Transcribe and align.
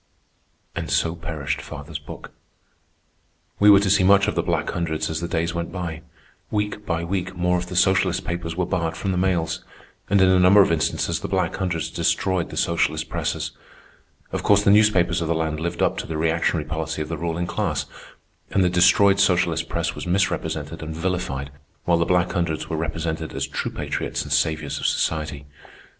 And 0.75 0.89
so 0.89 1.13
perished 1.15 1.61
father's 1.61 1.99
book. 1.99 2.31
We 3.59 3.69
were 3.69 3.81
to 3.81 3.89
see 3.91 4.03
much 4.03 4.27
of 4.27 4.33
the 4.33 4.41
Black 4.41 4.71
Hundreds 4.71 5.11
as 5.11 5.19
the 5.21 5.27
days 5.27 5.53
went 5.53 5.71
by. 5.71 6.01
Week 6.49 6.83
by 6.87 7.03
week 7.03 7.35
more 7.35 7.59
of 7.59 7.67
the 7.67 7.75
socialist 7.75 8.25
papers 8.25 8.55
were 8.55 8.65
barred 8.65 8.97
from 8.97 9.11
the 9.11 9.17
mails, 9.19 9.63
and 10.09 10.19
in 10.19 10.27
a 10.29 10.39
number 10.39 10.59
of 10.59 10.71
instances 10.71 11.19
the 11.19 11.27
Black 11.27 11.55
Hundreds 11.57 11.91
destroyed 11.91 12.49
the 12.49 12.57
socialist 12.57 13.09
presses. 13.09 13.51
Of 14.31 14.41
course, 14.41 14.63
the 14.63 14.71
newspapers 14.71 15.21
of 15.21 15.27
the 15.27 15.35
land 15.35 15.59
lived 15.59 15.83
up 15.83 15.99
to 15.99 16.07
the 16.07 16.17
reactionary 16.17 16.65
policy 16.65 17.03
of 17.03 17.07
the 17.07 17.15
ruling 17.19 17.45
class, 17.45 17.85
and 18.49 18.63
the 18.63 18.71
destroyed 18.71 19.19
socialist 19.19 19.69
press 19.69 19.93
was 19.93 20.07
misrepresented 20.07 20.81
and 20.81 20.95
vilified, 20.95 21.51
while 21.85 21.99
the 21.99 22.05
Black 22.09 22.31
Hundreds 22.31 22.67
were 22.71 22.75
represented 22.77 23.33
as 23.35 23.45
true 23.45 23.69
patriots 23.69 24.23
and 24.23 24.31
saviours 24.33 24.79
of 24.79 24.87
society. 24.87 25.45